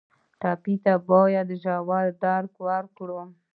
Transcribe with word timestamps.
ټپي 0.39 0.75
ته 0.83 0.93
باید 1.09 1.47
ژور 1.61 2.05
درک 2.23 2.53
وکړو. 2.65 3.21